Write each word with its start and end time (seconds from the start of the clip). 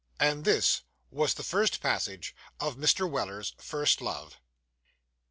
And 0.19 0.45
this 0.45 0.81
was 1.11 1.35
the 1.35 1.43
first 1.43 1.79
passage 1.79 2.35
of 2.59 2.75
Mr. 2.75 3.07
Weller's 3.07 3.53
first 3.59 4.01
love. 4.01 4.39